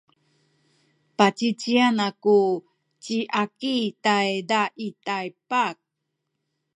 [1.17, 2.39] pacicien aku
[3.03, 5.77] ci Aki tayza i Taypak.